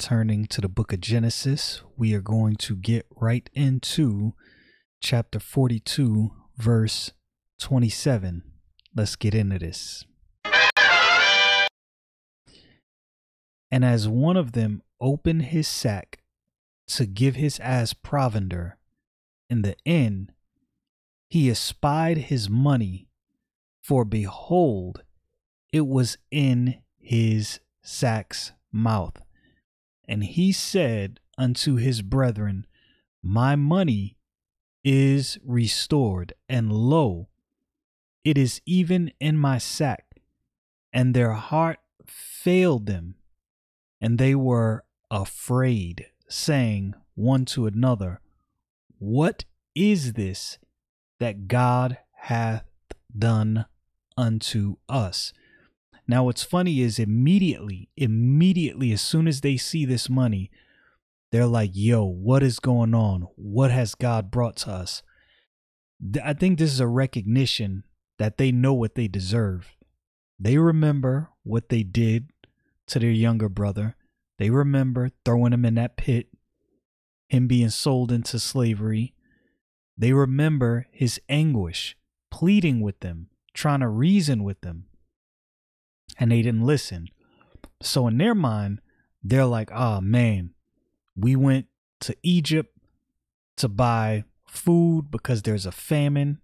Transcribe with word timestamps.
Returning 0.00 0.46
to 0.46 0.62
the 0.62 0.68
book 0.68 0.94
of 0.94 1.00
Genesis, 1.02 1.82
we 1.94 2.14
are 2.14 2.22
going 2.22 2.56
to 2.56 2.74
get 2.74 3.04
right 3.16 3.50
into 3.52 4.32
chapter 5.02 5.38
42, 5.38 6.30
verse 6.56 7.12
27. 7.60 8.42
Let's 8.96 9.14
get 9.14 9.34
into 9.34 9.58
this. 9.58 10.06
And 13.70 13.84
as 13.84 14.08
one 14.08 14.38
of 14.38 14.52
them 14.52 14.80
opened 15.02 15.42
his 15.42 15.68
sack 15.68 16.20
to 16.86 17.04
give 17.04 17.36
his 17.36 17.60
ass 17.60 17.92
provender 17.92 18.78
in 19.50 19.60
the 19.60 19.76
inn, 19.84 20.30
he 21.28 21.50
espied 21.50 22.16
his 22.16 22.48
money, 22.48 23.06
for 23.82 24.06
behold, 24.06 25.02
it 25.74 25.86
was 25.86 26.16
in 26.30 26.80
his 26.98 27.60
sack's 27.82 28.52
mouth. 28.72 29.20
And 30.10 30.24
he 30.24 30.50
said 30.50 31.20
unto 31.38 31.76
his 31.76 32.02
brethren, 32.02 32.66
My 33.22 33.54
money 33.54 34.16
is 34.82 35.38
restored, 35.44 36.32
and 36.48 36.72
lo, 36.72 37.28
it 38.24 38.36
is 38.36 38.60
even 38.66 39.12
in 39.20 39.38
my 39.38 39.58
sack. 39.58 40.16
And 40.92 41.14
their 41.14 41.34
heart 41.34 41.78
failed 42.04 42.86
them, 42.86 43.14
and 44.00 44.18
they 44.18 44.34
were 44.34 44.82
afraid, 45.12 46.06
saying 46.28 46.94
one 47.14 47.44
to 47.44 47.66
another, 47.66 48.20
What 48.98 49.44
is 49.76 50.14
this 50.14 50.58
that 51.20 51.46
God 51.46 51.98
hath 52.14 52.64
done 53.16 53.66
unto 54.16 54.78
us? 54.88 55.32
Now, 56.10 56.24
what's 56.24 56.42
funny 56.42 56.80
is 56.80 56.98
immediately, 56.98 57.88
immediately, 57.96 58.90
as 58.90 59.00
soon 59.00 59.28
as 59.28 59.42
they 59.42 59.56
see 59.56 59.84
this 59.84 60.10
money, 60.10 60.50
they're 61.30 61.46
like, 61.46 61.70
yo, 61.72 62.02
what 62.04 62.42
is 62.42 62.58
going 62.58 62.96
on? 62.96 63.28
What 63.36 63.70
has 63.70 63.94
God 63.94 64.28
brought 64.28 64.56
to 64.56 64.72
us? 64.72 65.04
I 66.24 66.32
think 66.32 66.58
this 66.58 66.72
is 66.72 66.80
a 66.80 66.88
recognition 66.88 67.84
that 68.18 68.38
they 68.38 68.50
know 68.50 68.74
what 68.74 68.96
they 68.96 69.06
deserve. 69.06 69.76
They 70.36 70.58
remember 70.58 71.28
what 71.44 71.68
they 71.68 71.84
did 71.84 72.30
to 72.88 72.98
their 72.98 73.12
younger 73.12 73.48
brother. 73.48 73.94
They 74.36 74.50
remember 74.50 75.12
throwing 75.24 75.52
him 75.52 75.64
in 75.64 75.76
that 75.76 75.96
pit, 75.96 76.26
him 77.28 77.46
being 77.46 77.70
sold 77.70 78.10
into 78.10 78.40
slavery. 78.40 79.14
They 79.96 80.12
remember 80.12 80.88
his 80.90 81.20
anguish, 81.28 81.96
pleading 82.32 82.80
with 82.80 82.98
them, 82.98 83.28
trying 83.54 83.78
to 83.78 83.88
reason 83.88 84.42
with 84.42 84.60
them 84.62 84.86
and 86.20 86.30
they 86.30 86.42
didn't 86.42 86.66
listen. 86.66 87.08
So 87.82 88.06
in 88.06 88.18
their 88.18 88.34
mind, 88.34 88.80
they're 89.24 89.46
like, 89.46 89.70
oh 89.72 90.00
man, 90.02 90.50
we 91.16 91.34
went 91.34 91.66
to 92.00 92.14
Egypt 92.22 92.76
to 93.56 93.68
buy 93.68 94.24
food 94.46 95.10
because 95.10 95.42
there's 95.42 95.66
a 95.66 95.72
famine. 95.72 96.38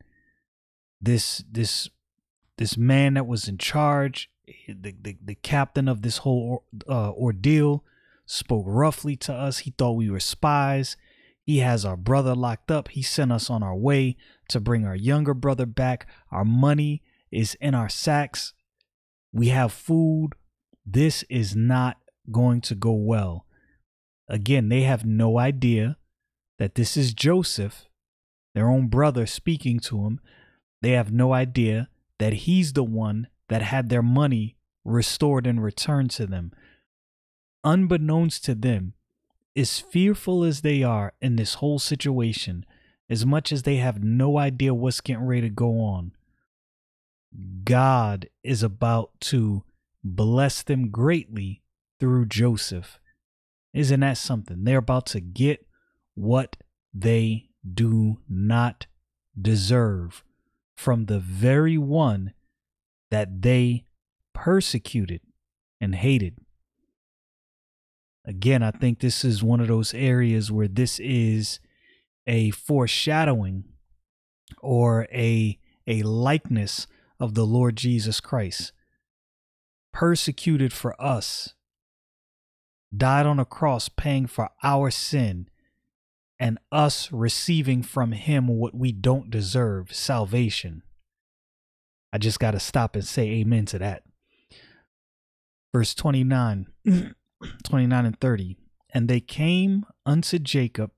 This 1.01 1.45
this 1.51 1.91
this 2.56 2.78
man 2.78 3.15
that 3.15 3.27
was 3.27 3.49
in 3.49 3.59
charge, 3.59 4.31
the 4.67 4.95
the, 5.01 5.17
the 5.23 5.34
captain 5.34 5.89
of 5.89 6.01
this 6.01 6.19
whole 6.19 6.65
uh, 6.89 7.12
ordeal, 7.12 7.84
spoke 8.25 8.65
roughly 8.67 9.15
to 9.17 9.33
us. 9.33 9.59
He 9.59 9.75
thought 9.77 9.93
we 9.93 10.11
were 10.11 10.21
spies. 10.21 10.97
He 11.43 11.59
has 11.59 11.84
our 11.84 11.97
brother 11.97 12.34
locked 12.34 12.71
up. 12.71 12.89
He 12.89 13.03
sent 13.03 13.31
us 13.31 13.51
on 13.51 13.62
our 13.62 13.77
way 13.77 14.17
to 14.49 14.59
bring 14.59 14.84
our 14.84 14.97
younger 14.97 15.34
brother 15.34 15.67
back. 15.67 16.09
Our 16.33 16.45
money 16.45 17.03
is 17.31 17.56
in 17.61 17.75
our 17.75 17.89
sacks. 17.89 18.53
We 19.37 19.49
have 19.49 19.71
food. 19.71 20.31
This 20.87 21.23
is 21.25 21.55
not 21.55 21.99
going 22.33 22.63
to 22.63 22.75
go 22.75 22.93
well. 22.93 23.45
Again, 24.31 24.71
they 24.71 24.85
have 24.85 25.05
no 25.05 25.39
idea 25.39 25.99
that 26.59 26.75
this 26.75 26.97
is 26.97 27.13
Joseph, 27.13 27.85
their 28.55 28.71
own 28.71 28.89
brother, 28.89 29.27
speaking 29.27 29.79
to 29.81 30.07
him. 30.07 30.21
They 30.81 30.93
have 30.93 31.13
no 31.13 31.35
idea 31.35 31.91
that 32.19 32.33
he's 32.33 32.73
the 32.73 32.83
one 32.83 33.27
that 33.51 33.61
had 33.61 33.91
their 33.91 34.03
money 34.03 34.57
restored 34.87 35.47
and 35.47 35.63
returned 35.63 36.13
to 36.13 36.27
them. 36.27 36.53
Unbeknownst 37.63 38.43
to 38.47 38.55
them, 38.55 38.95
as 39.55 39.81
fearful 39.81 40.45
as 40.45 40.63
they 40.63 40.83
are 40.83 41.13
in 41.21 41.37
this 41.37 41.55
whole 41.55 41.79
situation, 41.79 42.65
as 43.11 43.27
much 43.27 43.53
as 43.53 43.65
they 43.65 43.77
have 43.77 44.03
no 44.03 44.39
idea 44.39 44.73
what's 44.73 45.03
getting 45.03 45.27
ready 45.27 45.43
to 45.43 45.51
go 45.51 45.79
on, 45.79 46.13
God 47.65 48.29
is 48.43 48.63
about 48.63 49.11
to 49.23 49.65
bless 50.03 50.63
them 50.63 50.91
greatly 50.91 51.63
through 51.99 52.27
Joseph. 52.27 52.99
Isn't 53.75 54.01
that 54.01 54.19
something? 54.19 54.65
They're 54.65 54.79
about 54.79 55.07
to 55.07 55.21
get 55.21 55.67
what 56.15 56.57
they 56.95 57.49
do 57.75 58.19
not 58.29 58.87
deserve 59.41 60.23
from 60.77 61.07
the 61.07 61.19
very 61.19 61.77
one 61.77 62.33
that 63.11 63.43
they 63.43 63.85
persecuted 64.35 65.21
and 65.81 65.95
hated. 65.95 66.37
Again, 68.25 68.63
I 68.63 68.71
think 68.71 69.01
this 69.01 69.25
is 69.25 69.43
one 69.43 69.61
of 69.61 69.69
those 69.69 69.95
areas 69.95 70.51
where 70.51 70.69
this 70.69 70.99
is 70.99 71.61
a 72.27 72.51
foreshadowing 72.51 73.65
or 74.61 75.07
a 75.13 75.59
a 75.87 76.03
likeness 76.03 76.89
of 77.19 77.34
the 77.34 77.47
Lord 77.47 77.77
Jesus 77.77 78.21
Christ, 78.21 78.72
persecuted 79.93 80.72
for 80.72 81.00
us, 81.00 81.54
died 82.94 83.27
on 83.27 83.38
a 83.38 83.44
cross 83.44 83.88
paying 83.88 84.27
for 84.27 84.50
our 84.62 84.91
sin, 84.91 85.49
and 86.38 86.59
us 86.71 87.10
receiving 87.12 87.82
from 87.82 88.12
him 88.12 88.47
what 88.47 88.75
we 88.75 88.93
don't 88.93 89.31
deserve 89.31 89.94
salvation. 89.94 90.82
I 92.12 92.19
just 92.19 92.38
got 92.38 92.53
to 92.53 92.60
stop 92.60 92.94
and 92.94 93.04
say 93.04 93.28
amen 93.28 93.66
to 93.66 93.78
that. 93.78 94.03
Verse 95.72 95.94
29, 95.94 96.66
29 97.65 98.06
and 98.06 98.21
30. 98.21 98.56
And 98.94 99.09
they 99.09 99.21
came 99.21 99.84
unto 100.06 100.38
Jacob, 100.38 100.93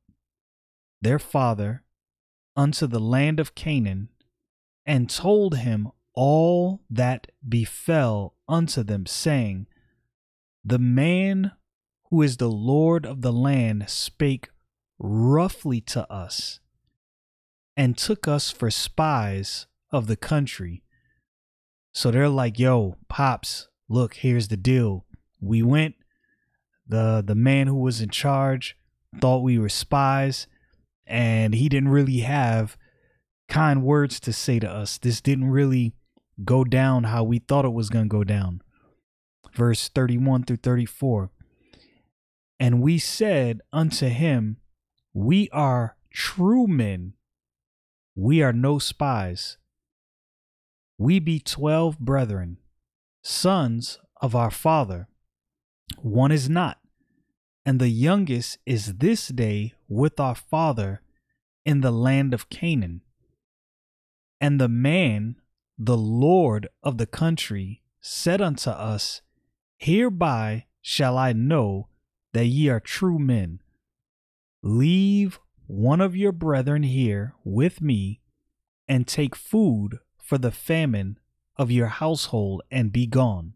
their 1.01 1.19
father, 1.19 1.83
unto 2.57 2.87
the 2.87 3.01
land 3.01 3.41
of 3.41 3.55
Canaan, 3.55 4.09
and 4.87 5.11
told 5.11 5.57
him 5.57 5.91
all 6.21 6.81
that 6.91 7.29
befell 7.49 8.35
unto 8.49 8.83
them, 8.83 9.07
saying, 9.07 9.69
The 10.65 10.81
man 10.81 11.53
who 12.11 12.23
is 12.23 12.39
the 12.39 12.51
Lord 12.51 13.07
of 13.07 13.23
the 13.23 13.33
land 13.33 13.85
spake 13.87 14.49
roughly 14.99 15.81
to 15.83 16.13
us 16.13 16.59
and 17.77 17.97
took 17.97 18.27
us 18.27 18.51
for 18.51 18.69
spies 18.69 19.69
of 19.93 20.09
the 20.09 20.17
country. 20.17 20.83
So 21.93 22.11
they're 22.11 22.29
like, 22.29 22.59
yo, 22.59 22.97
Pops, 23.09 23.69
look, 23.89 24.15
here's 24.15 24.49
the 24.49 24.57
deal. 24.57 25.05
We 25.41 25.63
went, 25.63 25.95
the 26.85 27.23
the 27.25 27.37
man 27.37 27.69
who 27.69 27.77
was 27.77 28.01
in 28.01 28.09
charge 28.09 28.77
thought 29.21 29.45
we 29.45 29.57
were 29.57 29.69
spies, 29.69 30.49
and 31.07 31.55
he 31.55 31.69
didn't 31.69 31.91
really 31.91 32.19
have 32.19 32.77
kind 33.49 33.85
words 33.85 34.19
to 34.19 34.33
say 34.33 34.59
to 34.59 34.69
us. 34.69 34.99
This 34.99 35.21
didn't 35.21 35.51
really 35.51 35.95
go 36.45 36.65
down 36.65 37.05
how 37.05 37.25
we 37.25 37.39
thought 37.39 37.65
it 37.65 37.73
was 37.73 37.91
going 37.91 38.07
to 38.07 38.17
go 38.17 38.25
down. 38.25 38.63
Verse 39.55 39.89
31 39.89 40.45
through 40.45 40.57
34. 40.57 41.31
And 42.61 42.83
we 42.83 42.99
said 42.99 43.61
unto 43.73 44.09
him, 44.09 44.59
We 45.13 45.49
are 45.51 45.97
true 46.13 46.67
men, 46.67 47.15
we 48.15 48.43
are 48.43 48.53
no 48.53 48.79
spies. 48.79 49.59
We 50.99 51.21
be 51.21 51.39
twelve 51.39 52.01
brethren, 52.01 52.59
sons 53.23 54.01
of 54.21 54.35
our 54.35 54.51
father. 54.51 55.07
One 56.03 56.33
is 56.33 56.51
not, 56.51 56.79
and 57.65 57.81
the 57.81 57.89
youngest 57.89 58.59
is 58.67 58.95
this 58.95 59.29
day 59.29 59.75
with 59.89 60.19
our 60.19 60.35
father 60.35 61.03
in 61.65 61.83
the 61.83 61.93
land 61.93 62.35
of 62.35 62.51
Canaan 62.51 63.03
And 64.41 64.61
the 64.61 64.69
man, 64.69 65.37
the 65.79 65.97
Lord 65.97 66.69
of 66.83 66.99
the 66.99 67.07
country, 67.07 67.83
said 68.01 68.41
unto 68.41 68.71
us, 68.71 69.23
Hereby 69.77 70.67
shall 70.83 71.17
I 71.17 71.33
know 71.33 71.89
that 72.33 72.47
ye 72.47 72.69
are 72.69 72.81
true 72.81 73.19
men. 73.19 73.61
Leave 74.63 75.39
one 75.67 76.01
of 76.01 76.17
your 76.17 76.33
brethren 76.33 76.83
here 76.83 77.35
with 77.45 77.81
me, 77.81 78.21
and 78.89 79.07
take 79.07 79.37
food 79.37 80.01
for 80.21 80.37
the 80.37 80.51
famine 80.51 81.19
of 81.57 81.71
your 81.71 81.87
household, 81.87 82.63
and 82.71 82.93
be 82.93 83.07
gone. 83.07 83.55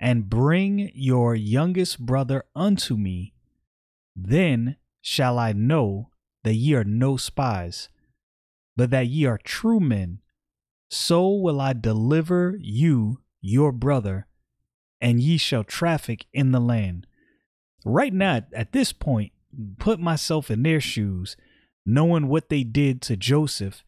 And 0.00 0.28
bring 0.28 0.90
your 0.94 1.34
youngest 1.34 1.98
brother 1.98 2.44
unto 2.54 2.96
me. 2.96 3.34
Then 4.16 4.76
shall 5.00 5.38
I 5.38 5.52
know 5.52 6.10
that 6.42 6.54
ye 6.54 6.74
are 6.74 6.84
no 6.84 7.16
spies, 7.16 7.88
but 8.76 8.90
that 8.90 9.08
ye 9.08 9.24
are 9.26 9.38
true 9.38 9.80
men. 9.80 10.20
So 10.94 11.28
will 11.28 11.60
I 11.60 11.72
deliver 11.72 12.56
you, 12.60 13.18
your 13.40 13.72
brother, 13.72 14.28
and 15.00 15.20
ye 15.20 15.38
shall 15.38 15.64
traffic 15.64 16.26
in 16.32 16.52
the 16.52 16.60
land. 16.60 17.08
Right 17.84 18.14
now, 18.14 18.42
at 18.52 18.70
this 18.70 18.92
point, 18.92 19.32
put 19.80 19.98
myself 19.98 20.52
in 20.52 20.62
their 20.62 20.80
shoes, 20.80 21.36
knowing 21.84 22.28
what 22.28 22.48
they 22.48 22.62
did 22.62 23.02
to 23.02 23.16
Joseph, 23.16 23.82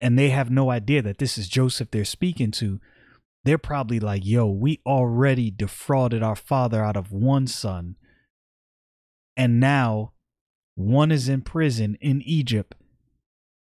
and 0.00 0.16
they 0.16 0.30
have 0.30 0.48
no 0.48 0.70
idea 0.70 1.02
that 1.02 1.18
this 1.18 1.36
is 1.36 1.48
Joseph 1.48 1.90
they're 1.90 2.04
speaking 2.04 2.52
to. 2.52 2.80
They're 3.42 3.58
probably 3.58 3.98
like, 3.98 4.24
yo, 4.24 4.46
we 4.46 4.80
already 4.86 5.50
defrauded 5.50 6.22
our 6.22 6.36
father 6.36 6.80
out 6.80 6.96
of 6.96 7.10
one 7.10 7.48
son. 7.48 7.96
And 9.36 9.58
now 9.58 10.12
one 10.76 11.10
is 11.10 11.28
in 11.28 11.42
prison 11.42 11.98
in 12.00 12.22
Egypt, 12.22 12.76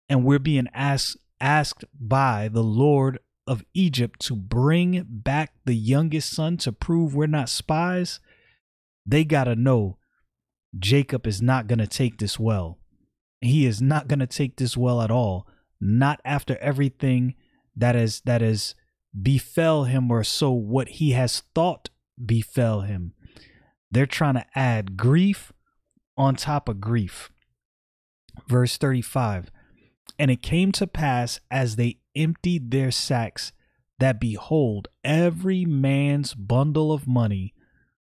and 0.08 0.24
we're 0.24 0.40
being 0.40 0.66
asked 0.74 1.16
asked 1.42 1.84
by 2.00 2.48
the 2.48 2.62
Lord 2.62 3.18
of 3.46 3.64
Egypt 3.74 4.20
to 4.20 4.36
bring 4.36 5.04
back 5.06 5.52
the 5.64 5.74
youngest 5.74 6.30
son 6.30 6.56
to 6.58 6.72
prove 6.72 7.14
we're 7.14 7.26
not 7.26 7.48
spies. 7.48 8.20
They 9.04 9.24
got 9.24 9.44
to 9.44 9.56
know 9.56 9.98
Jacob 10.78 11.26
is 11.26 11.42
not 11.42 11.66
going 11.66 11.80
to 11.80 11.86
take 11.86 12.18
this 12.18 12.38
well. 12.38 12.78
He 13.40 13.66
is 13.66 13.82
not 13.82 14.06
going 14.06 14.20
to 14.20 14.26
take 14.26 14.56
this 14.56 14.76
well 14.76 15.02
at 15.02 15.10
all. 15.10 15.46
Not 15.80 16.20
after 16.24 16.56
everything 16.58 17.34
that 17.76 17.96
is 17.96 18.20
that 18.24 18.40
is 18.40 18.76
befell 19.20 19.84
him 19.84 20.10
or 20.10 20.22
so 20.22 20.52
what 20.52 20.88
he 20.88 21.10
has 21.10 21.42
thought 21.54 21.90
befell 22.24 22.82
him. 22.82 23.14
They're 23.90 24.06
trying 24.06 24.34
to 24.34 24.46
add 24.54 24.96
grief 24.96 25.52
on 26.16 26.36
top 26.36 26.68
of 26.68 26.80
grief. 26.80 27.30
Verse 28.48 28.76
35 28.76 29.50
And 30.18 30.30
it 30.30 30.42
came 30.42 30.72
to 30.72 30.86
pass 30.86 31.40
as 31.50 31.76
they 31.76 31.98
emptied 32.14 32.70
their 32.70 32.90
sacks 32.90 33.52
that 33.98 34.20
behold, 34.20 34.88
every 35.04 35.64
man's 35.64 36.34
bundle 36.34 36.92
of 36.92 37.06
money 37.06 37.54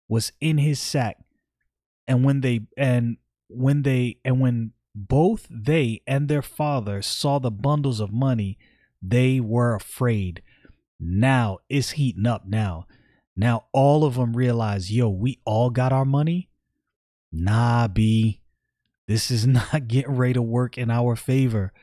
was 0.07 0.31
in 0.39 0.57
his 0.57 0.79
sack. 0.79 1.17
And 2.07 2.23
when 2.23 2.41
they, 2.41 2.61
and 2.77 3.17
when 3.47 3.83
they, 3.83 4.17
and 4.23 4.39
when 4.39 4.71
both 4.95 5.47
they 5.49 6.01
and 6.07 6.27
their 6.27 6.41
father 6.41 7.01
saw 7.01 7.39
the 7.39 7.51
bundles 7.51 7.99
of 7.99 8.11
money, 8.11 8.57
they 9.01 9.39
were 9.39 9.75
afraid. 9.75 10.41
Now 10.99 11.59
it's 11.69 11.91
heating 11.91 12.25
up 12.25 12.45
now. 12.45 12.85
Now 13.35 13.65
all 13.71 14.03
of 14.03 14.15
them 14.15 14.35
realize, 14.35 14.91
yo, 14.91 15.09
we 15.09 15.39
all 15.45 15.69
got 15.69 15.93
our 15.93 16.05
money. 16.05 16.49
Nah, 17.31 17.87
B. 17.87 18.38
This 19.09 19.31
is 19.31 19.47
not 19.47 19.87
getting 19.89 20.15
ready 20.15 20.33
to 20.35 20.41
work 20.41 20.77
in 20.77 20.89
our 20.89 21.17
favor. 21.17 21.73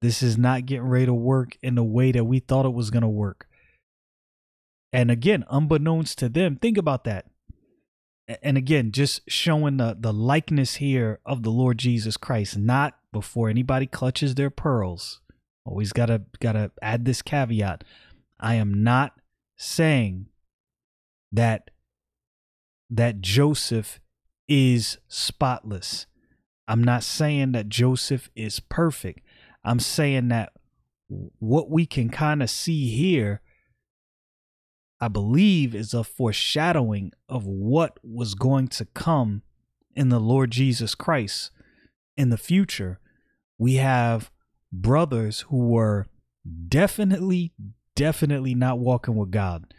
This 0.00 0.22
is 0.22 0.38
not 0.38 0.64
getting 0.64 0.86
ready 0.86 1.06
to 1.06 1.14
work 1.14 1.58
in 1.62 1.74
the 1.74 1.84
way 1.84 2.12
that 2.12 2.24
we 2.24 2.38
thought 2.38 2.64
it 2.64 2.72
was 2.72 2.90
going 2.90 3.02
to 3.02 3.08
work. 3.08 3.46
And 4.92 5.10
again, 5.10 5.44
unbeknownst 5.50 6.16
to 6.18 6.28
them, 6.28 6.56
think 6.56 6.78
about 6.78 7.04
that. 7.04 7.26
And 8.42 8.56
again, 8.56 8.92
just 8.92 9.28
showing 9.28 9.76
the, 9.76 9.96
the 9.98 10.12
likeness 10.12 10.76
here 10.76 11.18
of 11.26 11.42
the 11.42 11.50
Lord 11.50 11.78
Jesus 11.78 12.16
Christ, 12.16 12.56
not 12.56 12.96
before 13.12 13.50
anybody 13.50 13.86
clutches 13.86 14.36
their 14.36 14.50
pearls. 14.50 15.20
Always 15.64 15.92
gotta 15.92 16.22
gotta 16.38 16.70
add 16.80 17.04
this 17.04 17.22
caveat. 17.22 17.84
I 18.38 18.54
am 18.54 18.82
not 18.82 19.14
saying 19.58 20.26
that 21.32 21.70
that 22.88 23.20
Joseph 23.20 24.00
is 24.48 24.98
spotless. 25.08 26.06
I'm 26.70 26.84
not 26.84 27.02
saying 27.02 27.50
that 27.50 27.68
Joseph 27.68 28.30
is 28.36 28.60
perfect. 28.60 29.26
I'm 29.64 29.80
saying 29.80 30.28
that 30.28 30.52
what 31.08 31.68
we 31.68 31.84
can 31.84 32.10
kind 32.10 32.44
of 32.44 32.48
see 32.48 32.90
here, 32.90 33.42
I 35.00 35.08
believe, 35.08 35.74
is 35.74 35.92
a 35.92 36.04
foreshadowing 36.04 37.10
of 37.28 37.44
what 37.44 37.98
was 38.04 38.36
going 38.36 38.68
to 38.68 38.84
come 38.84 39.42
in 39.96 40.10
the 40.10 40.20
Lord 40.20 40.52
Jesus 40.52 40.94
Christ 40.94 41.50
in 42.16 42.28
the 42.28 42.38
future. 42.38 43.00
We 43.58 43.74
have 43.74 44.30
brothers 44.72 45.40
who 45.48 45.70
were 45.70 46.06
definitely, 46.68 47.52
definitely 47.96 48.54
not 48.54 48.78
walking 48.78 49.16
with 49.16 49.32
God. 49.32 49.74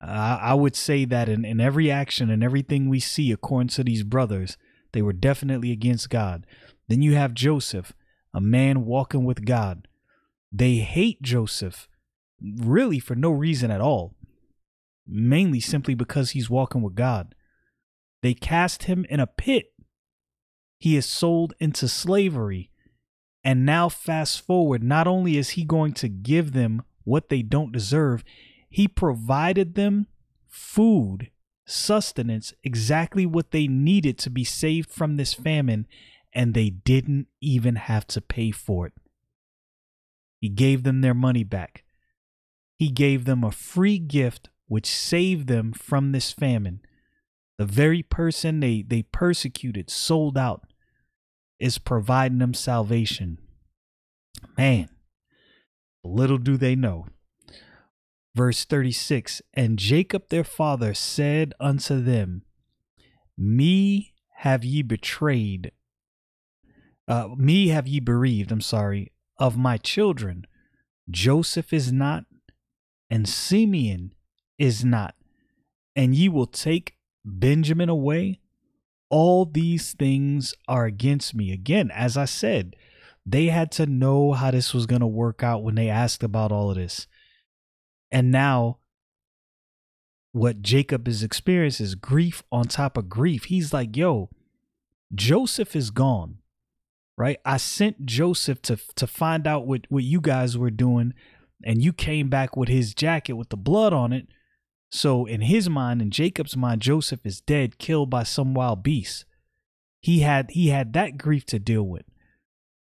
I 0.00 0.54
would 0.54 0.76
say 0.76 1.04
that 1.04 1.28
in, 1.28 1.44
in 1.44 1.60
every 1.60 1.90
action 1.90 2.30
and 2.30 2.44
everything 2.44 2.88
we 2.88 3.00
see, 3.00 3.32
according 3.32 3.70
to 3.70 3.82
these 3.82 4.04
brothers, 4.04 4.56
they 4.92 5.02
were 5.02 5.12
definitely 5.12 5.72
against 5.72 6.10
God. 6.10 6.46
Then 6.88 7.02
you 7.02 7.14
have 7.14 7.34
Joseph, 7.34 7.92
a 8.34 8.40
man 8.40 8.84
walking 8.84 9.24
with 9.24 9.44
God. 9.44 9.88
They 10.50 10.76
hate 10.76 11.22
Joseph, 11.22 11.88
really 12.40 12.98
for 12.98 13.14
no 13.14 13.30
reason 13.30 13.70
at 13.70 13.80
all, 13.80 14.14
mainly 15.06 15.60
simply 15.60 15.94
because 15.94 16.30
he's 16.30 16.50
walking 16.50 16.82
with 16.82 16.94
God. 16.94 17.34
They 18.22 18.34
cast 18.34 18.84
him 18.84 19.06
in 19.08 19.20
a 19.20 19.26
pit. 19.26 19.72
He 20.78 20.96
is 20.96 21.06
sold 21.06 21.54
into 21.58 21.88
slavery. 21.88 22.70
And 23.44 23.66
now, 23.66 23.88
fast 23.88 24.40
forward, 24.40 24.82
not 24.84 25.08
only 25.08 25.36
is 25.36 25.50
he 25.50 25.64
going 25.64 25.94
to 25.94 26.08
give 26.08 26.52
them 26.52 26.82
what 27.04 27.28
they 27.28 27.42
don't 27.42 27.72
deserve, 27.72 28.22
he 28.68 28.86
provided 28.86 29.74
them 29.74 30.06
food, 30.48 31.30
sustenance, 31.72 32.52
exactly 32.62 33.26
what 33.26 33.50
they 33.50 33.66
needed 33.66 34.18
to 34.18 34.30
be 34.30 34.44
saved 34.44 34.90
from 34.90 35.16
this 35.16 35.34
famine, 35.34 35.86
and 36.32 36.54
they 36.54 36.70
didn't 36.70 37.28
even 37.40 37.76
have 37.76 38.06
to 38.08 38.20
pay 38.20 38.50
for 38.50 38.86
it. 38.86 38.92
He 40.40 40.48
gave 40.48 40.82
them 40.82 41.00
their 41.00 41.14
money 41.14 41.44
back. 41.44 41.84
He 42.76 42.90
gave 42.90 43.24
them 43.24 43.44
a 43.44 43.52
free 43.52 43.98
gift 43.98 44.48
which 44.66 44.86
saved 44.86 45.46
them 45.46 45.72
from 45.72 46.12
this 46.12 46.32
famine. 46.32 46.80
The 47.58 47.66
very 47.66 48.02
person 48.02 48.60
they, 48.60 48.82
they 48.82 49.02
persecuted, 49.02 49.90
sold 49.90 50.38
out, 50.38 50.62
is 51.60 51.78
providing 51.78 52.38
them 52.38 52.54
salvation. 52.54 53.38
Man, 54.56 54.88
little 56.02 56.38
do 56.38 56.56
they 56.56 56.74
know 56.74 57.06
Verse 58.34 58.64
36 58.64 59.42
And 59.54 59.78
Jacob 59.78 60.28
their 60.28 60.44
father 60.44 60.94
said 60.94 61.52
unto 61.60 62.00
them, 62.00 62.42
Me 63.36 64.14
have 64.36 64.64
ye 64.64 64.82
betrayed, 64.82 65.72
uh, 67.06 67.28
me 67.36 67.68
have 67.68 67.86
ye 67.86 68.00
bereaved, 68.00 68.50
I'm 68.50 68.60
sorry, 68.60 69.12
of 69.38 69.56
my 69.56 69.76
children. 69.76 70.46
Joseph 71.10 71.72
is 71.72 71.92
not, 71.92 72.24
and 73.10 73.28
Simeon 73.28 74.14
is 74.58 74.84
not, 74.84 75.14
and 75.94 76.14
ye 76.14 76.28
will 76.28 76.46
take 76.46 76.96
Benjamin 77.24 77.88
away. 77.88 78.40
All 79.10 79.44
these 79.44 79.92
things 79.92 80.54
are 80.66 80.86
against 80.86 81.34
me. 81.34 81.52
Again, 81.52 81.90
as 81.92 82.16
I 82.16 82.24
said, 82.24 82.76
they 83.26 83.46
had 83.46 83.70
to 83.72 83.84
know 83.84 84.32
how 84.32 84.50
this 84.52 84.72
was 84.72 84.86
going 84.86 85.00
to 85.00 85.06
work 85.06 85.42
out 85.42 85.62
when 85.62 85.74
they 85.74 85.88
asked 85.90 86.22
about 86.22 86.50
all 86.50 86.70
of 86.70 86.76
this. 86.76 87.06
And 88.12 88.30
now 88.30 88.78
what 90.32 90.62
Jacob 90.62 91.08
is 91.08 91.22
experiencing 91.22 91.84
is 91.84 91.94
grief 91.94 92.42
on 92.52 92.64
top 92.64 92.96
of 92.96 93.08
grief. 93.08 93.44
He's 93.44 93.72
like, 93.72 93.96
yo, 93.96 94.30
Joseph 95.14 95.74
is 95.74 95.90
gone. 95.90 96.38
Right? 97.16 97.38
I 97.44 97.58
sent 97.58 98.06
Joseph 98.06 98.62
to 98.62 98.76
to 98.96 99.06
find 99.06 99.46
out 99.46 99.66
what, 99.66 99.82
what 99.90 100.02
you 100.02 100.20
guys 100.20 100.56
were 100.56 100.70
doing, 100.70 101.12
and 101.62 101.82
you 101.82 101.92
came 101.92 102.30
back 102.30 102.56
with 102.56 102.68
his 102.68 102.94
jacket 102.94 103.34
with 103.34 103.50
the 103.50 103.56
blood 103.56 103.92
on 103.92 104.12
it. 104.12 104.28
So 104.90 105.26
in 105.26 105.42
his 105.42 105.68
mind, 105.68 106.00
in 106.02 106.10
Jacob's 106.10 106.56
mind, 106.56 106.80
Joseph 106.80 107.24
is 107.24 107.40
dead, 107.40 107.78
killed 107.78 108.10
by 108.10 108.22
some 108.22 108.54
wild 108.54 108.82
beast. 108.82 109.26
He 110.00 110.20
had 110.20 110.50
he 110.50 110.68
had 110.68 110.94
that 110.94 111.18
grief 111.18 111.44
to 111.46 111.58
deal 111.58 111.84
with. 111.84 112.04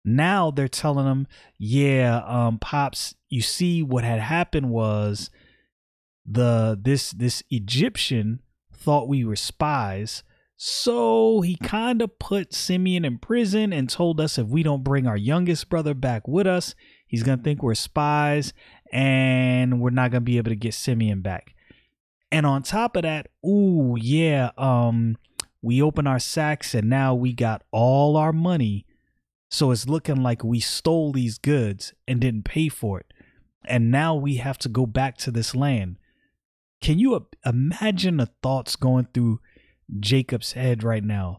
Now 0.05 0.51
they're 0.51 0.69
telling 0.69 1.07
him, 1.07 1.27
yeah, 1.59 2.23
um, 2.27 2.59
pops, 2.59 3.15
you 3.29 3.41
see 3.41 3.83
what 3.83 4.05
had 4.05 4.21
happened 4.21 4.71
was 4.71 5.31
the 6.27 6.79
this 6.81 7.11
this 7.11 7.43
Egyptian 7.51 8.41
thought 8.73 9.09
we 9.09 9.25
were 9.25 9.37
spies. 9.37 10.23
So 10.57 11.41
he 11.41 11.57
kind 11.57 12.01
of 12.01 12.19
put 12.19 12.55
Simeon 12.55 13.05
in 13.05 13.19
prison 13.19 13.73
and 13.73 13.91
told 13.91 14.21
us 14.21 14.39
if 14.39 14.47
we 14.47 14.63
don't 14.63 14.85
bring 14.85 15.07
our 15.07 15.17
youngest 15.17 15.69
brother 15.69 15.95
back 15.95 16.29
with 16.29 16.47
us, 16.47 16.75
He's 17.15 17.23
going 17.23 17.39
to 17.39 17.45
think 17.45 17.63
we're 17.63 17.75
spies 17.75 18.53
and 18.93 19.81
we're 19.81 19.91
not 19.91 20.11
going 20.11 20.23
to 20.23 20.25
be 20.25 20.37
able 20.37 20.51
to 20.51 20.57
get 20.57 20.75
Simeon 20.75 21.21
back. 21.21 21.55
And 22.33 22.45
on 22.45 22.65
top 22.65 22.97
of 22.97 23.05
that, 23.05 23.29
ooh, 23.47 23.97
yeah, 23.97 24.51
um 24.59 25.17
we 25.63 25.81
open 25.81 26.09
our 26.09 26.19
sacks 26.19 26.75
and 26.75 26.91
now 26.91 27.15
we 27.15 27.33
got 27.33 27.63
all 27.71 28.17
our 28.17 28.33
money. 28.33 28.85
So 29.55 29.71
it's 29.71 29.89
looking 29.89 30.17
like 30.17 30.43
we 30.43 30.59
stole 30.59 31.13
these 31.13 31.39
goods 31.39 31.93
and 32.09 32.21
didn't 32.21 32.45
pay 32.45 32.69
for 32.69 32.99
it. 32.99 33.07
And 33.65 33.89
now 33.89 34.17
we 34.17 34.39
have 34.39 34.59
to 34.59 34.69
go 34.69 34.85
back 34.85 35.17
to 35.19 35.31
this 35.31 35.55
land. 35.55 35.97
Can 36.81 36.99
you 36.99 37.29
imagine 37.47 38.17
the 38.17 38.31
thoughts 38.43 38.75
going 38.75 39.07
through 39.15 39.39
Jacob's 40.01 40.55
head 40.55 40.83
right 40.83 41.05
now? 41.05 41.39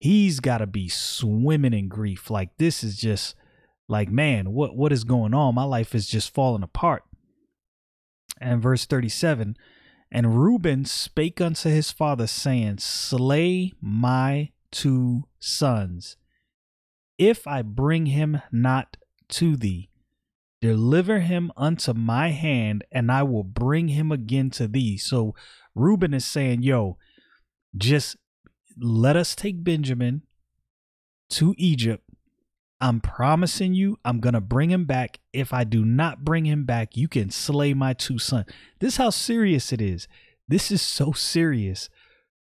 He's 0.00 0.40
got 0.40 0.58
to 0.58 0.66
be 0.66 0.88
swimming 0.88 1.74
in 1.74 1.86
grief. 1.86 2.28
Like 2.28 2.56
this 2.58 2.82
is 2.82 2.96
just 2.98 3.36
like, 3.86 4.10
man, 4.10 4.52
what 4.52 4.76
what 4.76 4.90
is 4.92 5.04
going 5.04 5.32
on? 5.32 5.54
My 5.54 5.62
life 5.62 5.94
is 5.94 6.08
just 6.08 6.34
falling 6.34 6.64
apart. 6.64 7.04
And 8.40 8.60
verse 8.60 8.84
37, 8.84 9.56
and 10.10 10.42
Reuben 10.42 10.86
spake 10.86 11.40
unto 11.40 11.68
his 11.68 11.92
father, 11.92 12.26
saying, 12.26 12.78
Slay 12.78 13.74
my 13.80 14.50
two 14.72 15.28
sons, 15.38 16.16
if 17.18 17.46
I 17.46 17.62
bring 17.62 18.06
him 18.06 18.40
not 18.50 18.96
to 19.30 19.56
thee. 19.56 19.90
Deliver 20.60 21.20
him 21.20 21.52
unto 21.56 21.92
my 21.92 22.30
hand, 22.30 22.84
and 22.90 23.12
I 23.12 23.22
will 23.22 23.44
bring 23.44 23.88
him 23.88 24.10
again 24.10 24.50
to 24.50 24.66
thee. 24.66 24.96
So 24.96 25.34
Reuben 25.74 26.14
is 26.14 26.24
saying, 26.24 26.62
Yo, 26.62 26.96
just 27.76 28.16
let 28.80 29.16
us 29.16 29.34
take 29.34 29.62
Benjamin 29.62 30.22
to 31.30 31.54
Egypt. 31.58 32.02
I'm 32.80 33.00
promising 33.00 33.74
you, 33.74 33.98
I'm 34.04 34.20
going 34.20 34.34
to 34.34 34.40
bring 34.40 34.70
him 34.70 34.84
back. 34.84 35.20
If 35.32 35.52
I 35.52 35.64
do 35.64 35.84
not 35.84 36.24
bring 36.24 36.44
him 36.44 36.64
back, 36.64 36.96
you 36.96 37.08
can 37.08 37.30
slay 37.30 37.72
my 37.72 37.92
two 37.92 38.18
sons. 38.18 38.46
This 38.80 38.94
is 38.94 38.96
how 38.98 39.10
serious 39.10 39.72
it 39.72 39.80
is. 39.80 40.08
This 40.48 40.70
is 40.70 40.82
so 40.82 41.12
serious 41.12 41.88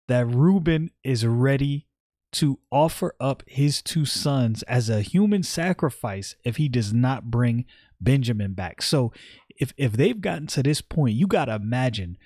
that 0.08 0.28
Reuben 0.28 0.92
is 1.04 1.26
ready 1.26 1.88
to 2.32 2.60
offer 2.72 3.16
up 3.20 3.44
his 3.48 3.82
two 3.82 4.06
sons 4.06 4.64
as 4.64 4.90
a 4.90 5.02
human 5.02 5.44
sacrifice 5.44 6.36
if 6.44 6.58
he 6.58 6.70
does 6.70 6.94
not 6.94 7.32
bring 7.32 7.66
Benjamin 8.00 8.54
back. 8.54 8.82
So 8.82 9.12
if 9.60 9.74
if 9.78 9.94
they've 9.94 10.20
gotten 10.20 10.48
to 10.48 10.64
this 10.64 10.82
point, 10.82 11.16
you 11.16 11.28
got 11.28 11.46
to 11.46 11.56
imagine 11.56 12.18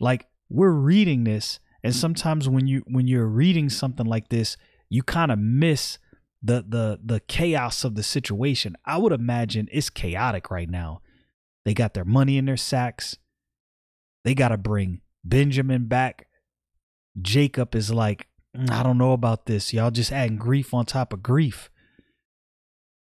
like 0.00 0.26
we're 0.48 0.72
reading 0.72 1.24
this 1.24 1.60
and 1.84 1.94
sometimes 1.94 2.48
when 2.48 2.66
you 2.66 2.82
when 2.86 3.06
you're 3.06 3.26
reading 3.26 3.68
something 3.68 4.06
like 4.06 4.30
this, 4.30 4.56
you 4.88 5.02
kind 5.02 5.30
of 5.30 5.38
miss 5.38 5.98
the 6.42 6.64
the 6.66 6.98
the 7.04 7.20
chaos 7.20 7.84
of 7.84 7.94
the 7.94 8.02
situation. 8.02 8.74
I 8.86 8.96
would 8.96 9.12
imagine 9.12 9.68
it's 9.70 9.90
chaotic 9.90 10.50
right 10.50 10.68
now. 10.68 11.02
They 11.66 11.74
got 11.74 11.92
their 11.92 12.06
money 12.06 12.38
in 12.38 12.46
their 12.46 12.56
sacks. 12.56 13.18
They 14.24 14.34
got 14.34 14.48
to 14.48 14.56
bring 14.56 15.02
Benjamin 15.22 15.84
back. 15.86 16.26
Jacob 17.20 17.74
is 17.74 17.92
like, 17.92 18.28
I 18.70 18.82
don't 18.82 18.98
know 18.98 19.12
about 19.12 19.46
this. 19.46 19.72
Y'all 19.72 19.90
just 19.90 20.12
adding 20.12 20.36
grief 20.36 20.72
on 20.72 20.86
top 20.86 21.12
of 21.12 21.22
grief. 21.22 21.70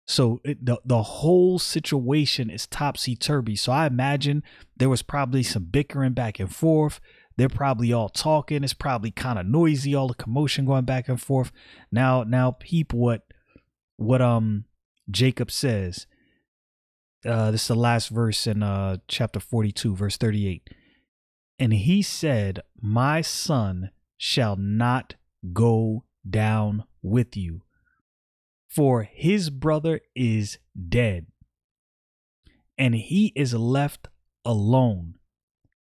So 0.07 0.41
it, 0.43 0.65
the 0.65 0.79
the 0.83 1.03
whole 1.03 1.59
situation 1.59 2.49
is 2.49 2.67
topsy 2.67 3.15
turvy. 3.15 3.55
So 3.55 3.71
I 3.71 3.85
imagine 3.85 4.43
there 4.75 4.89
was 4.89 5.01
probably 5.01 5.43
some 5.43 5.65
bickering 5.65 6.13
back 6.13 6.39
and 6.39 6.53
forth. 6.53 6.99
They're 7.37 7.49
probably 7.49 7.93
all 7.93 8.09
talking. 8.09 8.63
It's 8.63 8.73
probably 8.73 9.11
kind 9.11 9.39
of 9.39 9.45
noisy, 9.45 9.95
all 9.95 10.07
the 10.07 10.13
commotion 10.13 10.65
going 10.65 10.85
back 10.85 11.07
and 11.07 11.21
forth. 11.21 11.51
Now, 11.91 12.23
now 12.23 12.51
peep 12.59 12.93
what 12.93 13.23
what 13.97 14.21
um 14.21 14.65
Jacob 15.09 15.51
says. 15.51 16.07
Uh 17.25 17.51
this 17.51 17.61
is 17.63 17.67
the 17.67 17.75
last 17.75 18.09
verse 18.09 18.47
in 18.47 18.63
uh 18.63 18.97
chapter 19.07 19.39
42, 19.39 19.95
verse 19.95 20.17
38. 20.17 20.69
And 21.59 21.73
he 21.73 22.01
said, 22.01 22.61
My 22.81 23.21
son 23.21 23.91
shall 24.17 24.55
not 24.55 25.15
go 25.53 26.03
down 26.29 26.83
with 27.01 27.35
you, 27.35 27.63
for 28.67 29.03
his 29.03 29.49
brother 29.49 30.01
is 30.15 30.59
dead, 30.89 31.27
and 32.77 32.95
he 32.95 33.33
is 33.35 33.53
left 33.53 34.07
alone. 34.45 35.15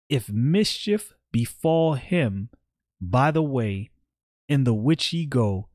If 0.09 0.29
mischief 0.29 1.13
befall 1.31 1.93
him 1.93 2.49
by 2.99 3.31
the 3.31 3.43
way 3.43 3.91
in 4.47 4.63
the 4.65 4.73
which 4.73 5.13
ye 5.13 5.25
go, 5.25 5.69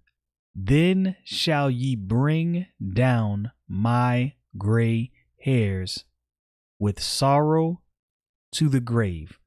then 0.55 1.17
shall 1.25 1.71
ye 1.71 1.97
bring 1.97 2.67
down 2.95 3.51
my 3.69 4.35
gray 4.57 5.11
hairs 5.41 6.05
with 6.79 7.03
sorrow 7.03 7.81
to 8.53 8.69
the 8.69 8.81
grave. 8.81 9.39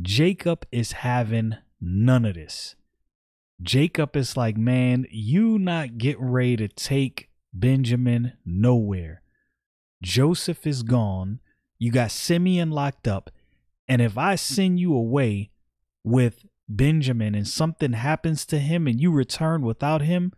Jacob 0.00 0.66
is 0.72 0.92
having 0.92 1.54
none 1.80 2.24
of 2.24 2.34
this. 2.34 2.74
Jacob 3.62 4.16
is 4.16 4.36
like, 4.36 4.56
man, 4.56 5.06
you 5.10 5.58
not 5.58 5.98
get 5.98 6.16
ready 6.18 6.56
to 6.56 6.68
take 6.68 7.28
Benjamin 7.52 8.32
nowhere. 8.44 9.22
Joseph 10.02 10.66
is 10.66 10.82
gone. 10.82 11.40
You 11.78 11.92
got 11.92 12.10
Simeon 12.10 12.70
locked 12.70 13.06
up. 13.06 13.30
And 13.88 14.00
if 14.00 14.16
I 14.16 14.36
send 14.36 14.80
you 14.80 14.94
away 14.94 15.50
with 16.04 16.46
Benjamin 16.68 17.34
and 17.34 17.46
something 17.46 17.92
happens 17.92 18.46
to 18.46 18.58
him 18.58 18.86
and 18.86 19.00
you 19.00 19.10
return 19.10 19.62
without 19.62 20.02
him, 20.02 20.32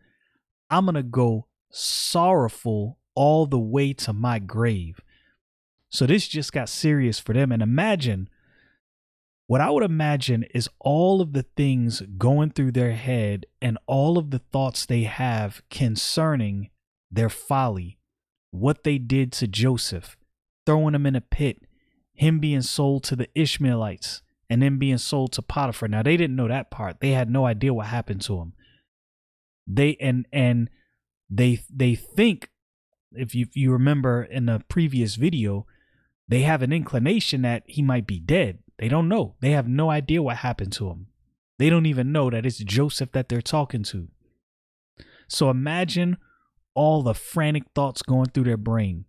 I'm 0.70 0.86
going 0.86 0.94
to 0.94 1.02
go 1.02 1.46
sorrowful 1.70 2.98
all 3.14 3.46
the 3.46 3.58
way 3.58 3.92
to 3.92 4.12
my 4.12 4.38
grave. 4.38 5.00
So 5.90 6.06
this 6.06 6.26
just 6.26 6.52
got 6.52 6.70
serious 6.70 7.18
for 7.18 7.34
them. 7.34 7.52
And 7.52 7.62
imagine 7.62 8.30
what 9.46 9.60
I 9.60 9.70
would 9.70 9.82
imagine 9.82 10.44
is 10.54 10.68
all 10.78 11.20
of 11.20 11.32
the 11.32 11.42
things 11.42 12.02
going 12.18 12.50
through 12.50 12.72
their 12.72 12.92
head 12.92 13.46
and 13.60 13.78
all 13.86 14.18
of 14.18 14.30
the 14.30 14.38
thoughts 14.38 14.86
they 14.86 15.02
have 15.02 15.62
concerning 15.70 16.70
their 17.10 17.28
folly, 17.28 17.98
what 18.50 18.84
they 18.84 18.98
did 18.98 19.32
to 19.32 19.46
Joseph, 19.46 20.16
throwing 20.64 20.94
him 20.94 21.06
in 21.06 21.16
a 21.16 21.20
pit, 21.20 21.66
him 22.14 22.38
being 22.38 22.62
sold 22.62 23.04
to 23.04 23.16
the 23.16 23.28
Ishmaelites 23.34 24.22
and 24.48 24.62
then 24.62 24.78
being 24.78 24.98
sold 24.98 25.32
to 25.32 25.42
Potiphar. 25.42 25.88
Now 25.88 26.02
they 26.02 26.16
didn't 26.16 26.36
know 26.36 26.48
that 26.48 26.70
part. 26.70 27.00
They 27.00 27.10
had 27.10 27.30
no 27.30 27.46
idea 27.46 27.74
what 27.74 27.86
happened 27.86 28.20
to 28.22 28.38
him. 28.38 28.52
They 29.66 29.96
and 30.00 30.26
and 30.32 30.68
they 31.30 31.60
they 31.70 31.94
think 31.94 32.50
if 33.12 33.34
you 33.34 33.46
if 33.46 33.56
you 33.56 33.72
remember 33.72 34.22
in 34.22 34.46
the 34.46 34.62
previous 34.68 35.16
video, 35.16 35.66
they 36.28 36.42
have 36.42 36.62
an 36.62 36.72
inclination 36.72 37.42
that 37.42 37.62
he 37.66 37.82
might 37.82 38.06
be 38.06 38.20
dead. 38.20 38.58
They 38.82 38.88
don't 38.88 39.08
know. 39.08 39.36
They 39.40 39.52
have 39.52 39.68
no 39.68 39.90
idea 39.90 40.22
what 40.22 40.38
happened 40.38 40.72
to 40.72 40.90
him. 40.90 41.06
They 41.58 41.70
don't 41.70 41.86
even 41.86 42.12
know 42.12 42.28
that 42.28 42.44
it's 42.44 42.58
Joseph 42.58 43.12
that 43.12 43.30
they're 43.30 43.40
talking 43.40 43.84
to. 43.84 44.08
So 45.28 45.48
imagine 45.48 46.18
all 46.74 47.02
the 47.02 47.14
frantic 47.14 47.64
thoughts 47.74 48.02
going 48.02 48.30
through 48.30 48.44
their 48.44 48.56
brain 48.58 49.06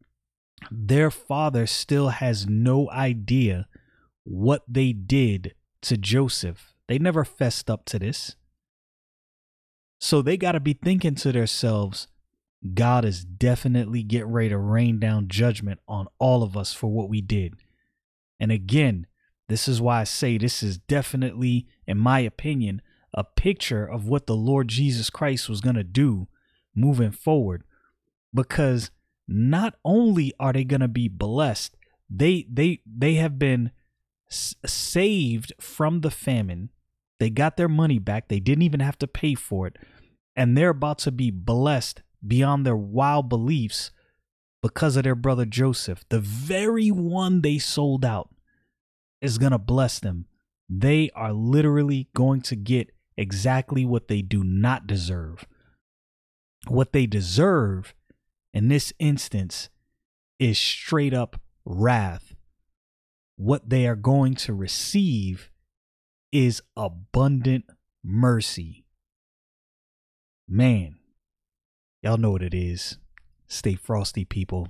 their 0.71 1.11
father 1.11 1.67
still 1.67 2.09
has 2.09 2.47
no 2.47 2.89
idea 2.91 3.67
what 4.23 4.63
they 4.67 4.93
did 4.93 5.55
to 5.81 5.97
Joseph. 5.97 6.73
They 6.87 6.99
never 6.99 7.25
fessed 7.25 7.69
up 7.69 7.85
to 7.85 7.99
this. 7.99 8.35
So 9.99 10.21
they 10.21 10.37
got 10.37 10.53
to 10.53 10.59
be 10.59 10.73
thinking 10.73 11.15
to 11.15 11.31
themselves, 11.31 12.07
God 12.73 13.05
is 13.05 13.23
definitely 13.23 14.03
getting 14.03 14.31
ready 14.31 14.49
to 14.49 14.57
rain 14.57 14.99
down 14.99 15.27
judgment 15.27 15.79
on 15.87 16.07
all 16.19 16.43
of 16.43 16.55
us 16.55 16.73
for 16.73 16.87
what 16.87 17.09
we 17.09 17.21
did. 17.21 17.55
And 18.39 18.51
again, 18.51 19.07
this 19.53 19.67
is 19.67 19.79
why 19.79 20.01
I 20.01 20.03
say 20.03 20.39
this 20.39 20.63
is 20.63 20.79
definitely, 20.79 21.67
in 21.85 21.99
my 21.99 22.21
opinion, 22.21 22.81
a 23.13 23.23
picture 23.23 23.85
of 23.85 24.07
what 24.07 24.25
the 24.25 24.35
Lord 24.35 24.67
Jesus 24.67 25.11
Christ 25.11 25.47
was 25.47 25.61
going 25.61 25.75
to 25.75 25.83
do 25.83 26.27
moving 26.75 27.11
forward. 27.11 27.63
Because 28.33 28.89
not 29.27 29.75
only 29.85 30.33
are 30.39 30.53
they 30.53 30.63
going 30.63 30.81
to 30.81 30.87
be 30.87 31.07
blessed, 31.07 31.77
they 32.09 32.47
they 32.51 32.81
they 32.83 33.13
have 33.15 33.37
been 33.37 33.69
s- 34.31 34.55
saved 34.65 35.53
from 35.61 36.01
the 36.01 36.09
famine. 36.09 36.71
They 37.19 37.29
got 37.29 37.55
their 37.55 37.69
money 37.69 37.99
back. 37.99 38.29
They 38.29 38.39
didn't 38.39 38.63
even 38.63 38.79
have 38.79 38.97
to 38.97 39.07
pay 39.07 39.35
for 39.35 39.67
it. 39.67 39.77
And 40.35 40.57
they're 40.57 40.69
about 40.69 40.97
to 40.99 41.11
be 41.11 41.29
blessed 41.29 42.01
beyond 42.25 42.65
their 42.65 42.75
wild 42.75 43.29
beliefs 43.29 43.91
because 44.63 44.97
of 44.97 45.03
their 45.03 45.13
brother 45.13 45.45
Joseph. 45.45 46.03
The 46.09 46.19
very 46.19 46.89
one 46.89 47.41
they 47.41 47.59
sold 47.59 48.03
out 48.03 48.32
is 49.23 49.37
going 49.37 49.53
to 49.53 49.57
bless 49.57 49.99
them. 49.99 50.25
They 50.69 51.09
are 51.15 51.33
literally 51.33 52.09
going 52.13 52.41
to 52.41 52.55
get 52.55 52.91
exactly 53.17 53.85
what 53.85 54.07
they 54.07 54.21
do 54.21 54.43
not 54.43 54.85
deserve. 54.85 55.45
What 56.67 56.93
they 56.93 57.05
deserve 57.05 57.95
in 58.53 58.67
this 58.67 58.93
instance 58.99 59.69
is 60.39 60.57
straight 60.57 61.13
up 61.13 61.39
wrath. 61.65 62.35
What 63.37 63.69
they 63.69 63.87
are 63.87 63.95
going 63.95 64.35
to 64.35 64.53
receive 64.53 65.49
is 66.31 66.61
abundant 66.75 67.65
mercy. 68.03 68.85
Man, 70.47 70.97
y'all 72.01 72.17
know 72.17 72.31
what 72.31 72.43
it 72.43 72.53
is. 72.53 72.97
Stay 73.47 73.75
frosty, 73.75 74.25
people. 74.25 74.67